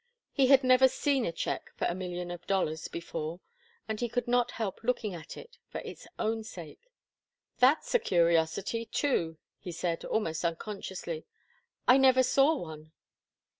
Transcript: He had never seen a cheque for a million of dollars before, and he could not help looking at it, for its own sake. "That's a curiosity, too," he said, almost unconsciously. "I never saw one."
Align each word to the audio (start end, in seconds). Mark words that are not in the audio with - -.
He 0.31 0.47
had 0.47 0.63
never 0.63 0.87
seen 0.87 1.27
a 1.27 1.31
cheque 1.31 1.69
for 1.77 1.85
a 1.85 1.93
million 1.93 2.31
of 2.31 2.47
dollars 2.47 2.87
before, 2.87 3.39
and 3.87 3.99
he 3.99 4.09
could 4.09 4.27
not 4.27 4.49
help 4.57 4.83
looking 4.83 5.13
at 5.13 5.37
it, 5.37 5.59
for 5.69 5.77
its 5.81 6.07
own 6.17 6.43
sake. 6.43 6.89
"That's 7.59 7.93
a 7.93 7.99
curiosity, 7.99 8.83
too," 8.87 9.37
he 9.59 9.71
said, 9.71 10.03
almost 10.03 10.43
unconsciously. 10.43 11.27
"I 11.87 11.97
never 11.97 12.23
saw 12.23 12.55
one." 12.55 12.93